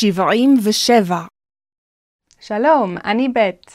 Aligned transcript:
שבעים 0.00 0.50
ושבע. 0.64 1.26
שלום, 2.40 2.96
אני 3.04 3.28
בית. 3.34 3.66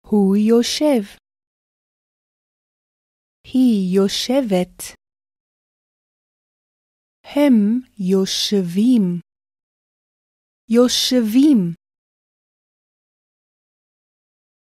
הוא 0.00 0.36
יושב. 0.36 1.02
היא 3.44 3.96
יושבת. 3.96 4.96
הם 7.24 7.54
יושבים. 7.98 9.20
יושבים. 10.68 11.74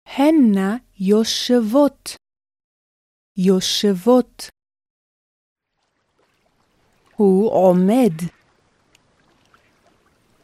הנה 0.06 0.76
יושבות. 1.00 2.08
יושבות. 3.36 4.42
הוא 7.16 7.50
עומד. 7.52 8.39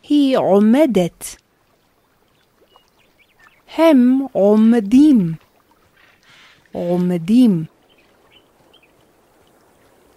היא 0.09 0.39
עומדת. 0.39 1.43
הם 3.79 3.99
עומדים. 4.33 5.17
עומדים. 6.73 7.51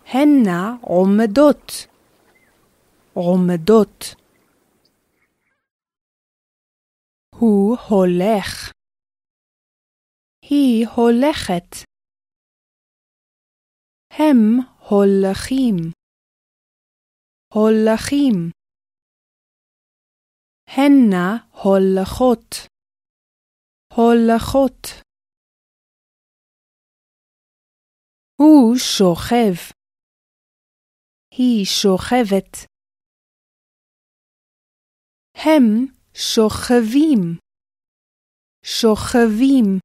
הנה 0.06 0.76
עומדות. 0.82 1.88
עומדות. 3.14 4.16
הוא 7.36 7.78
הולך. 7.90 8.72
היא 10.42 10.88
הולכת. 10.88 11.76
הם 14.12 14.58
הולכים. 14.90 15.76
הולכים. 17.54 18.59
הנה 20.78 21.48
הולכות. 21.64 22.68
הולכות. 23.94 25.04
הוא 28.36 28.76
שוכב. 28.78 29.74
היא 31.32 31.66
שוכבת. 31.66 32.70
הם 35.36 35.64
שוכבים. 36.14 37.38
שוכבים. 38.64 39.80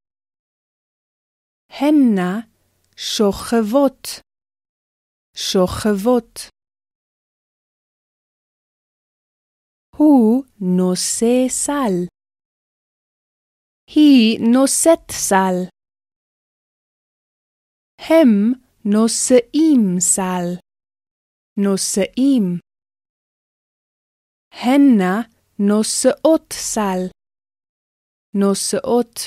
הנה 1.69 2.41
שוכבות. 2.97 4.07
שוכבות. 5.37 6.54
הוא 9.97 10.45
נושא 10.61 11.49
סל. 11.49 12.07
היא 13.87 14.39
נושאת 14.53 15.11
סל. 15.11 15.57
הם 17.99 18.53
נושאים 18.85 20.01
סל. 20.01 20.47
נושאים. 21.57 22.59
הנה 24.53 25.23
נושאות 25.59 26.53
סל. 26.53 27.01
נושאות. 28.35 29.19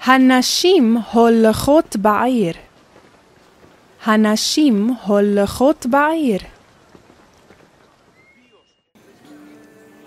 הנשים 0.00 0.82
הולכות 1.14 1.96
בעיר. 2.02 2.67
הנשים 4.08 4.88
הולכות 5.06 5.86
בעיר. 5.86 6.40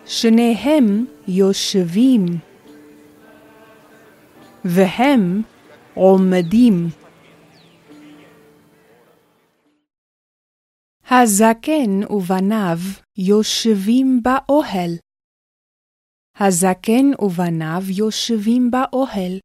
שניהם 0.05 1.05
יושבים, 1.27 2.25
והם 4.65 5.41
עומדים. 5.93 6.87
הזקן 11.09 12.03
ובניו 12.09 12.77
יושבים 13.17 14.19
באוהל. 14.23 14.91
הזקן 16.39 17.11
ובניו 17.19 17.81
יושבים 17.97 18.71
באוהל. 18.71 19.39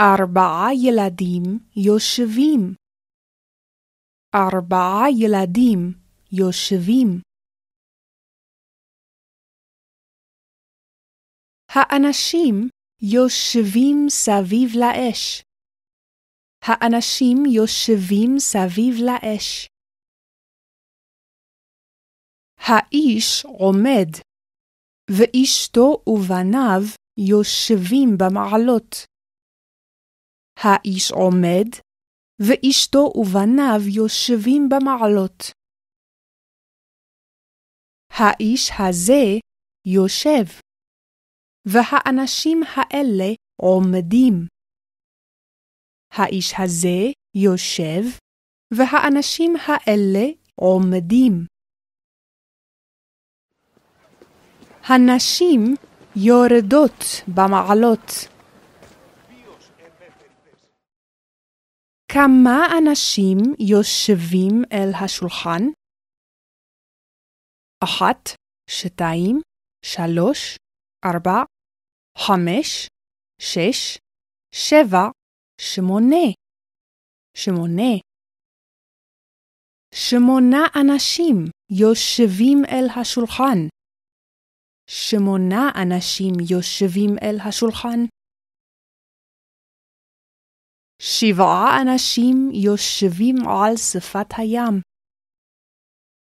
ארבעה 0.00 0.68
ילדים 0.86 1.42
יושבים. 1.76 2.74
ארבעה 4.34 5.10
ילדים 5.20 5.78
יושבים. 6.32 7.20
האנשים 11.68 12.54
יושבים 13.02 13.96
סביב 14.08 14.70
לאש. 14.80 15.42
האנשים 16.62 17.36
יושבים 17.56 18.38
סביב 18.38 18.94
לאש. 19.06 19.66
האיש 22.56 23.44
עומד, 23.44 24.10
ואשתו 25.10 26.02
ובניו 26.06 26.82
יושבים 27.18 28.08
במעלות. 28.18 29.09
האיש 30.62 31.10
עומד, 31.12 31.68
ואשתו 32.38 33.12
ובניו 33.14 33.80
יושבים 33.96 34.68
במעלות. 34.68 35.42
האיש 38.10 38.70
הזה 38.78 39.38
יושב, 39.86 40.44
והאנשים 41.64 42.60
האלה 42.74 43.34
עומדים. 43.56 44.34
האיש 46.10 46.52
הזה 46.58 47.12
יושב, 47.34 48.02
והאנשים 48.74 49.52
האלה 49.66 50.26
עומדים. 50.54 51.46
הנשים 54.84 55.60
יורדות 56.16 57.04
במעלות. 57.34 58.39
כמה 62.14 62.58
אנשים 62.78 63.36
יושבים 63.70 64.54
אל 64.72 64.90
השולחן? 65.04 65.62
אחת, 67.84 68.22
שתיים, 68.70 69.40
שלוש, 69.84 70.56
ארבע, 71.04 71.38
חמש, 72.18 72.88
שש, 73.40 73.98
שבע, 74.54 75.04
שמונה. 75.60 76.26
שמונה. 77.36 77.92
שמונה 79.94 80.62
אנשים 80.80 81.36
יושבים 81.80 82.58
אל 82.64 82.86
השולחן. 83.00 83.58
שמונה 84.90 85.62
אנשים 85.82 86.34
יושבים 86.50 87.10
אל 87.22 87.36
השולחן. 87.48 88.19
שבעה 91.02 91.82
אנשים 91.82 92.36
יושבים 92.64 93.36
על 93.48 93.76
שפת 93.76 94.30
הים. 94.38 94.80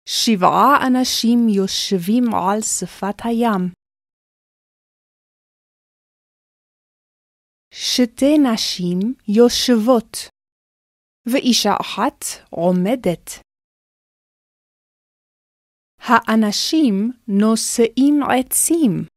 שבעה 0.09 0.87
אנשים 0.87 1.39
יושבים 1.49 2.25
על 2.35 2.61
שפת 2.61 3.19
הים. 3.25 3.63
שתי 7.75 8.39
נשים 8.39 8.99
יושבות, 9.29 10.17
ואישה 11.27 11.71
אחת 11.81 12.25
עומדת. 12.51 13.27
האנשים 15.99 17.11
נושאים 17.29 18.15
עצים. 18.23 19.10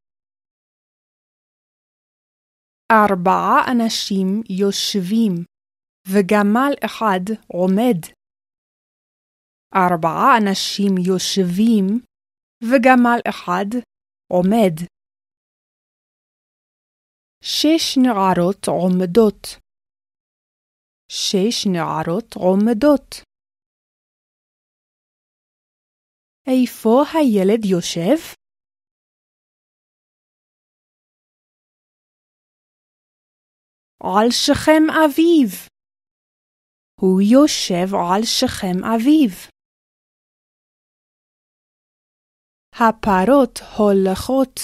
ארבעה 2.93 3.71
אנשים 3.71 4.27
יושבים, 4.59 5.33
וגמל 6.07 6.73
אחד 6.85 7.23
עומד. 7.47 7.99
ארבעה 9.75 10.37
אנשים 10.41 10.91
יושבים, 11.07 11.85
וגמל 12.63 13.19
אחד 13.29 13.69
עומד. 14.27 14.75
שש 17.43 17.97
נערות 18.03 18.67
עומדות. 18.67 19.43
שש 21.11 21.67
נערות 21.73 22.33
עומדות. 22.35 23.09
איפה 26.47 27.03
הילד 27.13 27.65
יושב? 27.65 28.42
על 34.03 34.31
שכם 34.31 34.83
אביו. 35.05 35.49
הוא 37.01 37.21
יושב 37.21 37.95
על 37.95 38.21
שכם 38.23 38.77
אביו. 38.95 39.33
הפרות 42.75 43.59
הולכות. 43.77 44.59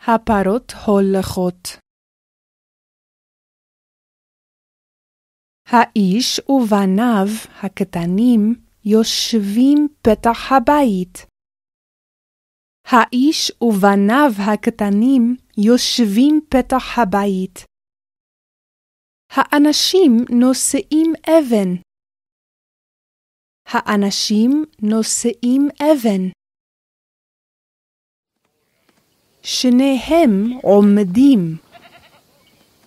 הפרות 0.00 0.72
הולכות. 0.86 1.88
האיש 5.66 6.40
ובניו 6.48 7.28
הקטנים 7.64 8.40
יושבים 8.84 9.88
פתח 10.02 10.52
הבית. 10.52 11.18
האיש 12.84 13.52
ובניו 13.60 14.30
הקטנים 14.52 15.36
יושבים 15.58 16.40
פתח 16.50 16.98
הבית. 16.98 17.77
האנשים 19.30 20.16
נושאים 20.30 21.12
אבן. 21.26 21.74
האנשים 23.66 24.64
נושאים 24.82 25.68
אבן. 25.82 26.28
שניהם 29.42 30.52
עומדים. 30.62 31.56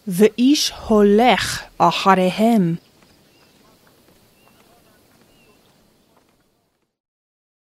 ואיש 0.07 0.71
הולך 0.87 1.63
אחריהם. 1.77 2.75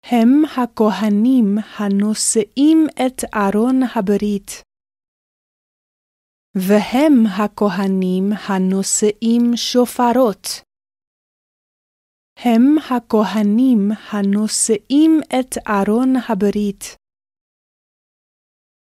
הם 0.05 0.43
הכהנים 0.57 1.59
הנושאים 1.79 2.87
את 3.07 3.25
ארון 3.35 3.81
הברית. 3.95 4.70
והם 6.55 7.27
הכהנים 7.27 8.25
הנושאים 8.49 9.43
שופרות. 9.57 10.47
הם 12.37 12.63
הכהנים 12.79 13.79
הנושאים 14.13 15.11
את 15.29 15.53
ארון 15.69 16.13
הברית. 16.29 16.83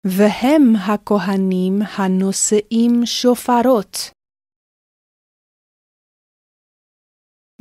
והם 0.06 0.62
הכהנים 0.76 1.74
הנושאים 1.98 2.92
שופרות. 3.06 3.96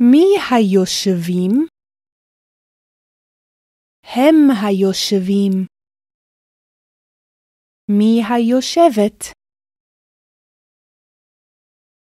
מי 0.00 0.26
היושבים? 0.50 1.66
הם 4.02 4.34
היושבים. 4.62 5.66
מי 7.90 8.22
היושבת? 8.30 9.35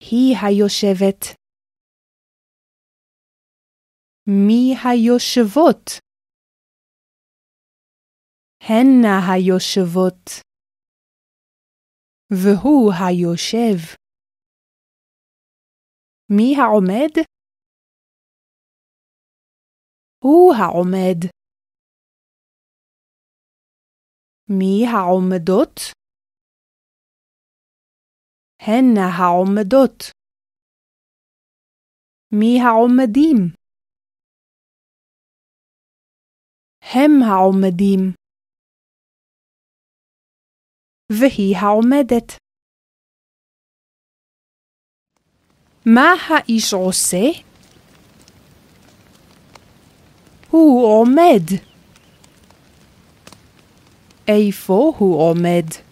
היא 0.01 0.35
היושבת. 0.43 1.21
מי 4.27 4.73
היושבות? 4.83 5.85
הנה 8.61 9.13
היושבות. 9.33 10.29
והוא 12.31 12.91
היושב. 12.93 13.77
מי 16.29 16.55
העומד? 16.57 17.13
הוא 20.23 20.53
העומד. 20.59 21.19
מי 24.49 24.85
העומדות? 24.93 26.00
הנה 28.61 29.01
העומדות. 29.17 30.03
מי 32.31 32.59
העומדים? 32.61 33.37
הם 36.81 37.11
העומדים. 37.23 38.13
והיא 41.11 41.55
העומדת. 41.57 42.27
מה 45.85 46.09
האיש 46.29 46.73
עושה? 46.73 47.41
הוא 50.51 50.85
עומד. 50.85 51.45
איפה 54.27 54.93
הוא 54.97 55.21
עומד? 55.29 55.90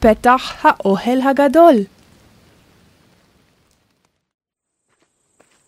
פתח 0.00 0.54
האוהל 0.62 1.20
הגדול. 1.22 1.74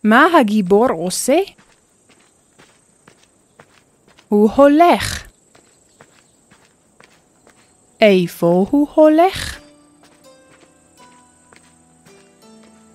מה 0.03 0.25
הגיבור 0.39 0.87
עושה? 0.89 1.37
הוא 4.29 4.51
הולך. 4.51 5.27
איפה 8.01 8.65
הוא 8.71 8.87
הולך? 8.93 9.59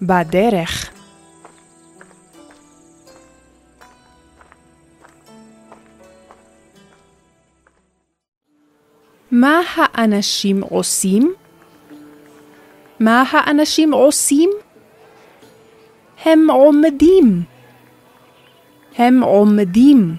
בדרך. 0.02 0.78
מה 9.40 9.61
האנשים 9.76 10.62
עושים? 10.62 11.35
מה 13.00 13.25
האנשים 13.31 13.93
עושים? 13.94 14.50
הם 16.25 16.50
עומדים. 16.50 17.43
הם 18.96 19.23
עומדים. 19.23 20.17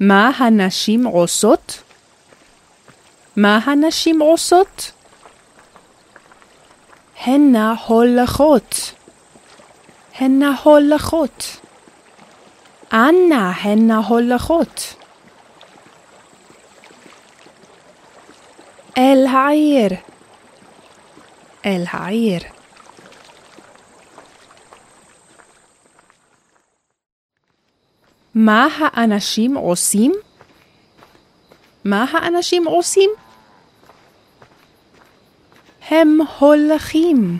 מה 0.00 0.30
הנשים 0.38 1.06
עושות? 1.06 1.82
מה 3.36 3.58
הנשים 3.64 4.22
עושות? 4.22 4.92
הנה 7.24 7.74
הולכות. 7.86 8.94
הנה 10.18 10.54
הולכות. 10.62 11.56
אנה 12.92 13.50
הנה 13.50 13.98
הולכות. 13.98 15.01
אל 19.02 19.26
העיר. 19.26 19.90
אל 21.66 21.84
העיר. 21.90 22.40
מה 28.34 28.68
האנשים 28.80 29.56
עושים? 29.56 30.12
מה 31.84 32.04
האנשים 32.12 32.66
עושים? 32.66 33.10
הם 35.88 36.18
הולכים. 36.38 37.38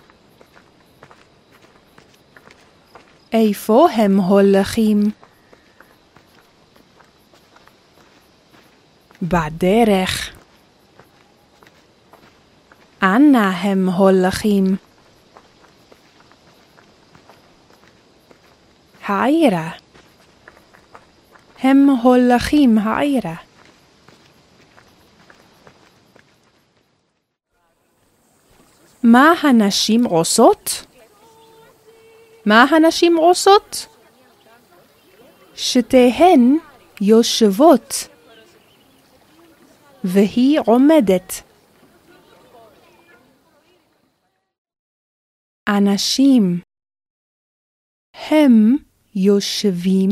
איפה 3.33 3.89
הם 3.91 4.21
הולכים? 4.21 5.11
בדרך. 9.23 10.32
אנה 13.03 13.51
הם 13.51 13.89
הולכים? 13.89 14.77
העירה. 19.07 19.71
הם 21.59 21.89
הולכים 22.03 22.79
העירה. 22.79 23.35
מה 29.03 29.33
הנשים 29.43 30.05
עושות? 30.05 30.87
מה 32.47 32.63
הנשים 32.63 33.17
עושות? 33.17 33.87
שתיהן 35.55 36.59
יושבות 37.01 38.09
והיא 40.05 40.61
עומדת. 40.67 41.43
אנשים 45.79 46.43
הם 48.31 48.53
יושבים, 49.15 50.11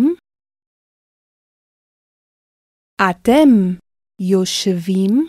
אתם 3.11 3.49
יושבים, 4.31 5.26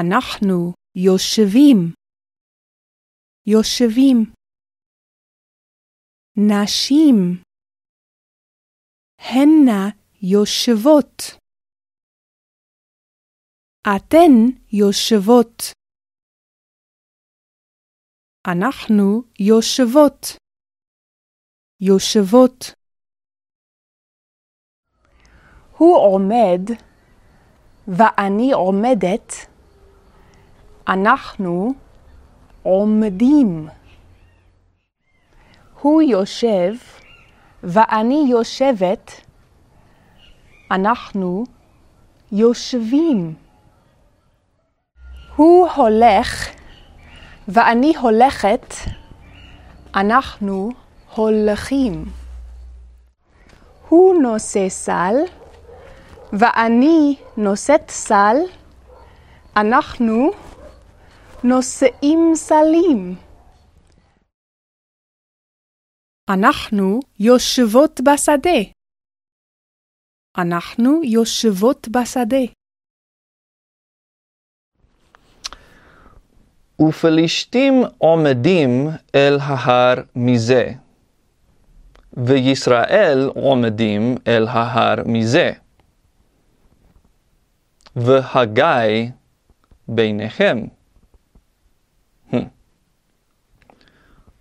אנחנו 0.00 0.72
יושבים, 0.96 1.92
יושבים. 3.46 4.16
נשים, 6.36 7.42
הנה 9.18 9.90
יושבות. 10.22 11.22
אתן 13.96 14.32
יושבות. 14.72 15.77
אנחנו 18.52 19.22
יושבות. 19.40 20.36
יושבות. 21.80 22.74
הוא 25.76 25.96
עומד 25.96 26.60
ואני 27.88 28.52
עומדת. 28.52 29.32
אנחנו 30.88 31.72
עומדים. 32.62 33.68
הוא 35.80 36.02
יושב 36.02 36.72
ואני 37.62 38.26
יושבת. 38.30 39.10
אנחנו 40.70 41.44
יושבים. 42.32 43.34
הוא 45.36 45.68
הולך 45.68 46.57
ואני 47.48 47.96
הולכת. 47.96 48.74
אנחנו 49.94 50.70
הולכים. 51.14 52.04
הוא 53.88 54.22
נושא 54.22 54.68
סל 54.68 55.14
ואני 56.32 57.16
נושאת 57.36 57.90
סל. 57.90 58.36
אנחנו 59.56 60.30
נושאים 61.44 62.32
סלים. 62.34 63.14
אנחנו 66.30 67.00
יושבות 67.20 68.00
בשדה. 68.00 68.60
אנחנו 70.38 71.00
יושבות 71.04 71.88
בשדה. 71.88 72.57
ופלישתים 76.80 77.82
עומדים 77.98 78.88
אל 79.14 79.38
ההר 79.40 79.94
מזה, 80.16 80.72
וישראל 82.12 83.30
עומדים 83.34 84.14
אל 84.26 84.46
ההר 84.48 84.94
מזה. 85.06 85.52
והגיא 87.96 89.10
ביניכם. 89.88 90.58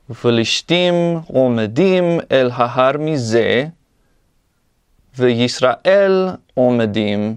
ופלישתים 0.10 0.94
עומדים 1.27 2.03
אל 2.32 2.50
ההר 2.53 2.98
מזה, 2.98 3.65
וישראל 5.15 6.27
עומדים 6.53 7.36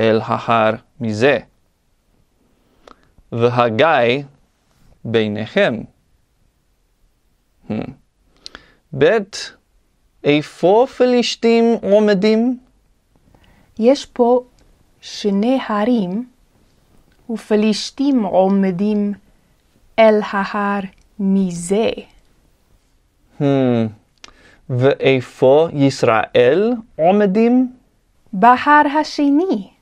אל 0.00 0.20
ההר 0.24 0.74
מזה. 1.00 1.38
והגיא 3.32 4.22
ביניכם. 5.04 5.74
ב' 8.98 9.08
איפה 10.24 10.86
פלישתים 10.96 11.64
עומדים? 11.82 12.58
יש 13.78 14.06
פה 14.06 14.40
שני 15.00 15.58
הרים, 15.68 16.26
ופלישתים 17.30 18.24
עומדים 18.24 19.12
אל 19.98 20.20
ההר 20.30 20.80
מזה. 21.18 21.90
Hmm. 23.40 23.44
ואיפה 24.70 25.68
ישראל 25.72 26.72
עומדים? 26.96 27.72
בהר 28.32 28.86
השני. 29.00 29.75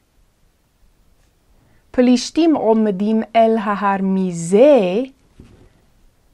פלישתים 1.94 2.56
עומדים 2.56 3.22
אל 3.36 3.56
ההר 3.60 3.96
מזה, 4.02 5.02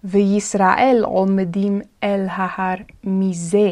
וישראל 0.05 1.03
עומדים 1.05 1.81
אל 2.03 2.27
ההר 2.29 2.77
מזה. 3.05 3.71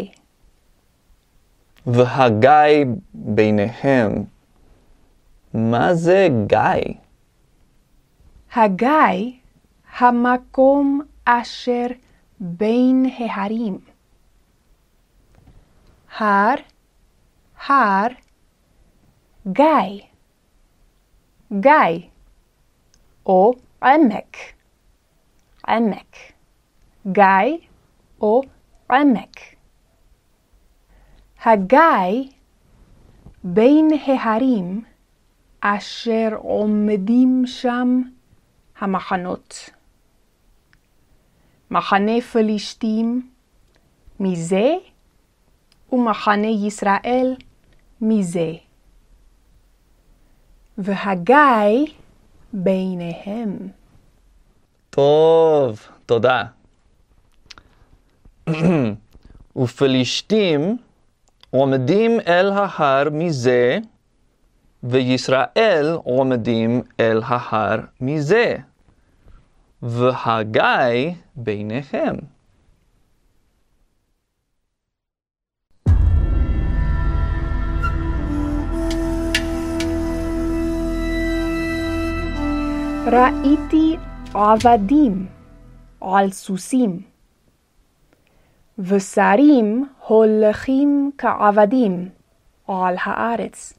והגיא 1.86 2.84
ביניהם. 3.14 4.24
מה 5.54 5.94
זה 5.94 6.28
גיא? 6.46 6.94
הגיא, 8.54 9.32
המקום 9.98 11.00
אשר 11.24 11.86
בין 12.40 13.06
ההרים. 13.18 13.78
הר, 16.18 16.54
הר, 17.66 18.06
גיא. 19.52 20.07
גיא, 21.52 22.08
או 23.26 23.52
עמק. 23.82 24.36
עמק. 25.68 26.16
גיא 27.06 27.56
או 28.20 28.40
עמק. 28.90 29.40
הגיא 31.44 32.30
בין 33.44 33.88
ההרים 34.06 34.84
אשר 35.60 36.28
עומדים 36.38 37.42
שם 37.46 38.02
המחנות. 38.78 39.70
מחנה 41.70 42.20
פלישתים 42.20 43.30
מזה 44.20 44.74
ומחנה 45.92 46.46
ישראל 46.46 47.36
מזה. 48.00 48.67
והגיא 50.78 51.86
ביניהם. 52.52 53.56
טוב, 54.90 55.88
תודה. 56.06 56.44
ופלישתים 59.56 60.76
עומדים 61.50 62.20
אל 62.26 62.50
ההר 62.52 63.08
מזה, 63.12 63.78
וישראל 64.82 65.96
עומדים 66.04 66.82
אל 67.00 67.22
ההר 67.24 67.80
מזה, 68.00 68.56
והגיא 69.82 71.12
ביניכם. 71.36 72.16
ראיתי 83.12 83.96
עבדים 84.34 85.26
על 86.00 86.30
סוסים, 86.30 87.02
ושרים 88.78 89.88
הולכים 90.06 91.10
כעבדים 91.18 92.08
על 92.68 92.96
הארץ. 93.04 93.78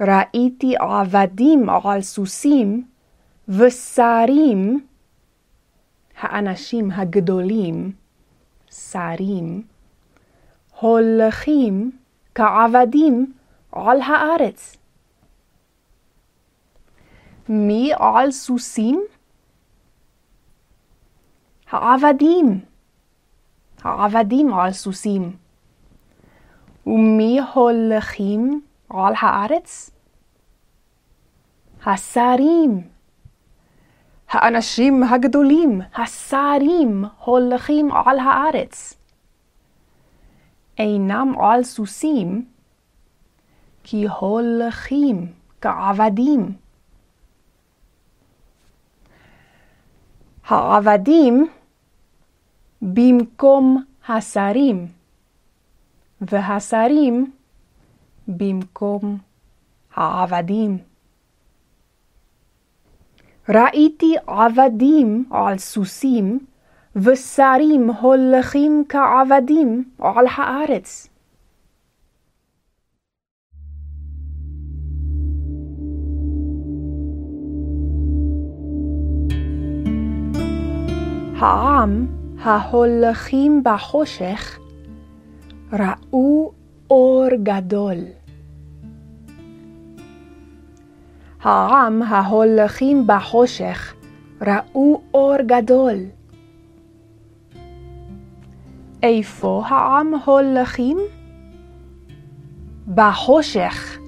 ראיתי 0.00 0.74
עבדים 0.76 1.66
על 1.84 2.02
סוסים, 2.02 2.84
ושרים, 3.48 4.86
האנשים 6.18 6.90
הגדולים, 6.90 7.92
שרים, 8.70 9.62
הולכים 10.80 11.90
כעבדים 12.34 13.32
על 13.72 14.00
הארץ. 14.00 14.77
מי 17.48 17.92
על 17.98 18.30
סוסים? 18.30 19.04
העבדים. 21.70 22.60
העבדים 23.82 24.54
על 24.54 24.72
סוסים. 24.72 25.36
ומי 26.86 27.40
הולכים 27.54 28.60
על 28.90 29.14
הארץ? 29.20 29.90
השרים. 31.86 32.88
האנשים 34.28 35.02
הגדולים, 35.02 35.80
השרים, 35.94 37.04
הולכים 37.24 37.92
על 37.92 38.18
הארץ. 38.18 38.94
אינם 40.78 41.34
על 41.40 41.62
סוסים, 41.62 42.44
כי 43.82 44.06
הולכים 44.08 45.32
כעבדים. 45.60 46.52
העבדים 50.48 51.46
במקום 52.82 53.84
השרים, 54.08 54.86
והשרים 56.20 57.32
במקום 58.28 59.18
העבדים. 59.94 60.78
ראיתי 63.48 64.14
עבדים 64.26 65.24
על 65.30 65.58
סוסים, 65.58 66.38
ושרים 66.96 67.90
הולכים 67.90 68.84
כעבדים 68.88 69.90
על 69.98 70.26
הארץ. 70.36 71.08
העם 81.40 82.06
ההולכים 82.42 83.62
בחושך 83.64 84.58
ראו 85.72 86.52
אור 86.90 87.26
גדול. 87.42 87.96
העם 91.42 92.02
ההולכים 92.02 93.06
בחושך 93.06 93.94
ראו 94.42 95.02
אור 95.14 95.36
גדול. 95.46 95.96
איפה 99.02 99.62
העם 99.66 100.12
הולכים? 100.24 100.98
בחושך. 102.94 103.98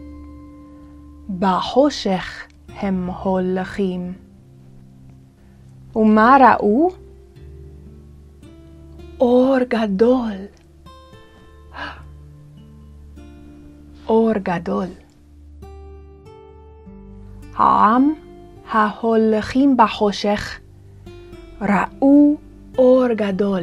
בחושך 1.38 2.46
הם 2.68 3.10
הולכים. 3.22 4.12
ומה 5.96 6.36
ראו? 6.40 6.90
אור 9.20 9.56
גדול. 9.68 10.32
אור 14.08 14.32
גדול. 14.32 14.86
העם 17.54 18.14
ההולכים 18.70 19.76
בחושך 19.76 20.60
ראו 21.60 22.36
אור 22.78 23.06
גדול. 23.14 23.62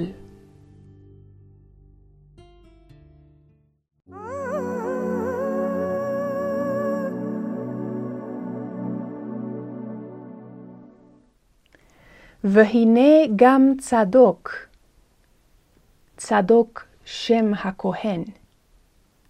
והנה 12.44 13.26
גם 13.36 13.72
צדוק, 13.80 14.68
צדוק 16.18 16.86
שם 17.06 17.52
הכהן, 17.54 18.24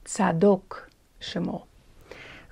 צדוק 0.05 0.87
שמו. 1.19 1.65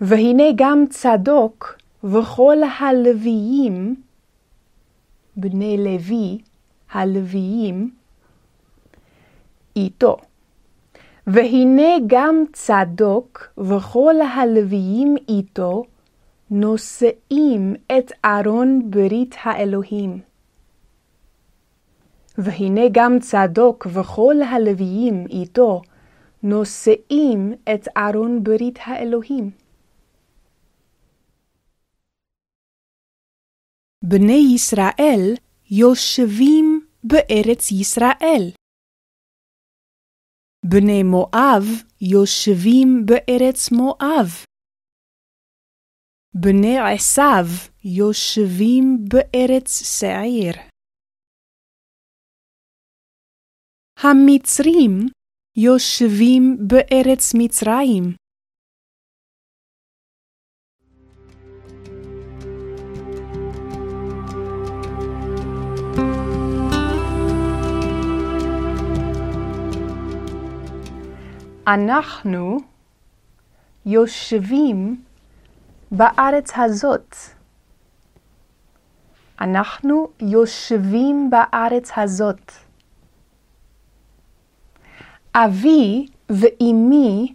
והנה 0.01 0.43
גם 0.55 0.85
צדוק 0.89 1.77
וכל 2.03 2.57
הלוויים, 2.79 3.95
בני 5.35 5.77
לוי, 5.77 6.37
הלוויים, 6.91 7.91
איתו. 9.75 10.17
והנה 11.27 11.95
גם 12.07 12.43
צדוק 12.53 13.47
וכל 13.57 14.15
הלוויים 14.21 15.15
איתו 15.29 15.83
נושאים 16.51 17.75
את 17.97 18.11
ארון 18.25 18.91
ברית 18.91 19.35
האלוהים. 19.43 20.34
והנה 22.37 22.81
גם 22.91 23.11
צדוק 23.19 23.87
וכל 23.93 24.35
הלוויים 24.51 25.25
איתו 25.29 25.81
נושאים 26.43 27.53
את 27.73 27.87
ארון 27.97 28.43
ברית 28.43 28.79
האלוהים. 28.85 29.51
בני 34.03 34.41
ישראל 34.55 35.33
יושבים 35.71 36.85
בארץ 37.03 37.71
ישראל. 37.71 38.51
בני 40.65 41.03
מואב 41.03 41.63
יושבים 42.01 43.05
בארץ 43.05 43.71
מואב. 43.71 44.45
בני 46.33 46.77
עשיו 46.79 47.45
יושבים 47.83 49.05
בארץ 49.09 49.99
שעיר. 49.99 50.74
המצרים 53.99 54.99
יושבים 55.57 56.57
בארץ 56.67 57.33
מצרים. 57.37 58.03
אנחנו 71.67 72.57
יושבים 73.85 75.03
בארץ 75.91 76.51
הזאת. 76.55 77.15
אנחנו 79.41 80.07
יושבים 80.19 81.29
בארץ 81.29 81.91
הזאת. 81.97 82.64
אבי 85.37 86.07
ואמי 86.29 87.33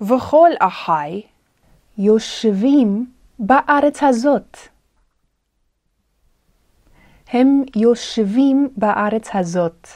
וכל 0.00 0.50
אחי 0.58 1.22
יושבים 1.98 3.12
בארץ 3.38 4.02
הזאת. 4.02 4.58
הם 7.28 7.62
יושבים 7.76 8.68
בארץ 8.76 9.28
הזאת. 9.34 9.88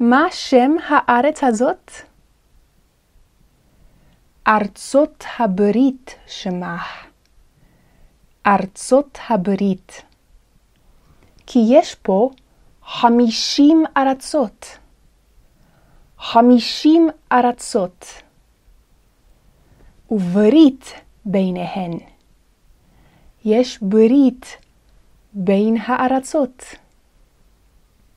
מה 0.00 0.24
שם 0.30 0.72
הארץ 0.88 1.44
הזאת? 1.44 1.90
ארצות 4.48 5.24
הברית 5.38 6.14
שמה. 6.26 6.78
ארצות 8.46 9.18
הברית. 9.28 10.02
כי 11.46 11.58
יש 11.68 11.94
פה 11.94 12.30
חמישים 12.84 13.84
ארצות. 13.96 14.81
חמישים 16.22 17.08
ארצות. 17.32 18.06
וברית 20.10 20.92
ביניהן. 21.24 21.92
יש 23.44 23.78
ברית 23.82 24.56
בין 25.32 25.76
הארצות. 25.86 26.64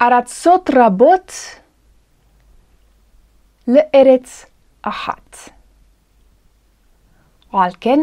ארצות 0.01 0.69
רבות 0.75 1.31
לארץ 3.67 4.45
אחת. 4.81 5.37
ועל 7.53 7.71
כן 7.81 7.99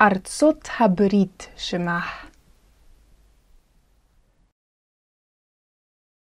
ארצות 0.00 0.68
הברית 0.78 1.48
שמה. 1.56 2.00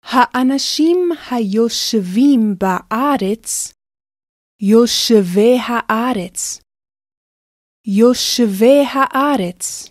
האנשים 0.07 0.97
היושבים 1.31 2.55
בארץ, 2.59 3.73
יושבי 4.61 5.57
הארץ. 5.67 6.61
יושבי 7.87 8.81
הארץ. 8.93 9.89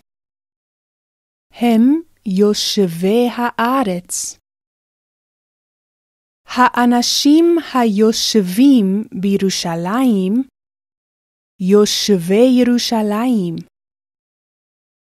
הם 1.51 1.81
יושבי 2.25 3.27
הארץ. 3.37 4.39
האנשים 6.45 7.45
היושבים 7.73 9.03
בירושלים, 9.21 10.33
יושבי 11.59 12.47
ירושלים. 12.61 13.55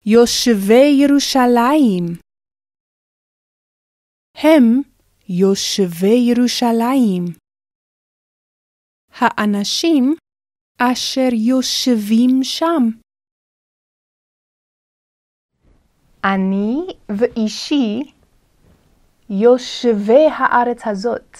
יושבי 0.06 0.88
ירושלים. 1.02 2.04
הם 4.34 4.82
יושבי 5.30 6.16
ירושלים. 6.28 7.24
האנשים 9.12 10.14
אשר 10.78 11.28
יושבים 11.32 12.42
שם. 12.42 12.82
אני 16.24 16.76
ואישי 17.08 18.12
יושבי 19.30 20.26
הארץ 20.38 20.86
הזאת. 20.86 21.36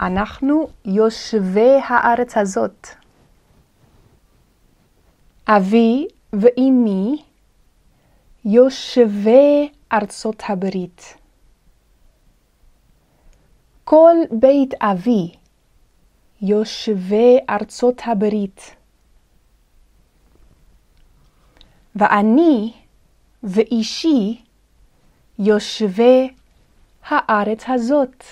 אנחנו 0.00 0.68
יושבי 0.84 1.76
הארץ 1.88 2.36
הזאת. 2.36 2.86
אבי 5.48 6.06
ואמי 6.32 7.24
יושבי 8.44 9.72
ארצות 9.92 10.42
הברית. 10.48 11.14
כל 13.84 14.16
בית 14.30 14.74
אבי 14.80 15.34
יושבי 16.42 17.38
ארצות 17.50 18.02
הברית. 18.06 18.76
ואני 21.96 22.72
ואישי 23.42 24.42
יושבי 25.38 26.34
הארץ 27.08 27.64
הזאת. 27.68 28.24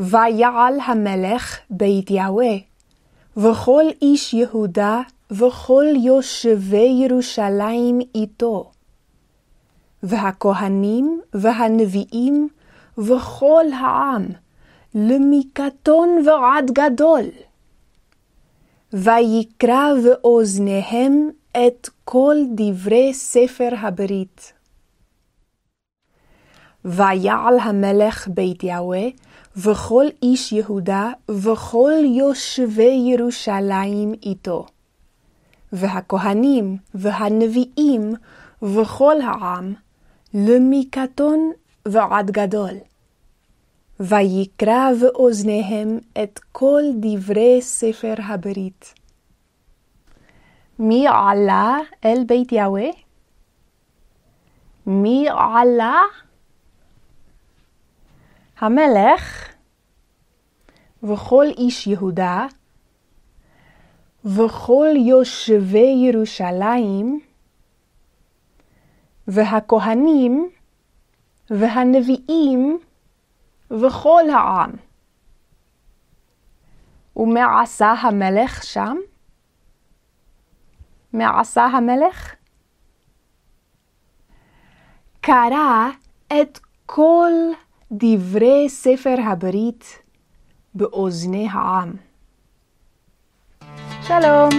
ויעל 0.00 0.80
המלך 0.86 1.58
בית 1.70 2.10
יהוה, 2.10 2.56
וכל 3.36 3.84
איש 4.02 4.34
יהודה 4.34 5.00
וכל 5.30 5.84
יושבי 5.96 7.06
ירושלים 7.06 7.98
איתו. 8.14 8.70
והכהנים 10.02 11.20
והנביאים 11.34 12.48
וכל 12.98 13.64
העם, 13.80 14.26
למקטון 14.94 16.08
ועד 16.26 16.70
גדול. 16.70 17.24
ויקרא 18.92 19.88
באוזניהם 20.04 21.30
את 21.50 21.88
כל 22.04 22.36
דברי 22.54 23.14
ספר 23.14 23.68
הברית. 23.78 24.52
ויעל 26.84 27.58
המלך 27.62 28.28
בית 28.28 28.62
יהוה, 28.64 29.06
וכל 29.56 30.04
איש 30.22 30.52
יהודה, 30.52 31.12
וכל 31.28 31.92
יושבי 32.04 33.12
ירושלים 33.12 34.14
איתו. 34.22 34.66
והכהנים 35.72 36.76
והנביאים 36.94 38.14
וכל 38.62 39.20
העם, 39.20 39.74
למקטון 40.34 41.52
ועד 41.88 42.30
גדול. 42.30 42.74
ויקרא 44.00 44.90
באוזניהם 45.00 45.98
את 46.22 46.40
כל 46.52 46.82
דברי 47.00 47.62
ספר 47.62 48.14
הברית. 48.18 48.94
מי 50.78 51.06
עלה 51.08 51.78
אל 52.04 52.24
בית 52.26 52.52
יהוה? 52.52 52.88
מי 54.86 55.26
עלה? 55.28 56.02
המלך 58.60 59.52
וכל 61.02 61.44
איש 61.58 61.86
יהודה 61.86 62.46
וכל 64.24 64.88
יושבי 64.96 65.94
ירושלים 66.06 67.20
והכהנים 69.28 70.50
והנביאים 71.50 72.78
וכל 73.70 74.22
העם. 74.32 74.70
ומה 77.16 77.62
עשה 77.62 77.90
המלך 77.90 78.62
שם? 78.62 78.96
מה 81.12 81.40
עשה 81.40 81.64
המלך? 81.64 82.34
קרא 85.20 85.88
את 86.26 86.58
כל 86.86 87.32
דברי 87.92 88.68
ספר 88.68 89.14
הברית 89.30 90.02
באוזני 90.74 91.48
העם. 91.52 91.92
שלום. 94.02 94.50